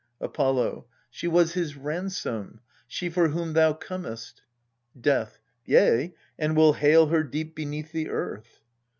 Apollo. 0.19 0.87
She 1.11 1.27
was 1.27 1.53
his 1.53 1.77
ransom, 1.77 2.59
she 2.87 3.07
for 3.07 3.27
whom 3.27 3.53
thou 3.53 3.73
comest. 3.73 4.41
Death. 4.99 5.37
Yea, 5.65 6.15
and 6.39 6.55
will 6.57 6.73
hale 6.73 7.05
her 7.09 7.21
deep 7.21 7.53
beneath 7.53 7.91
the 7.91 8.09
earth. 8.09 8.61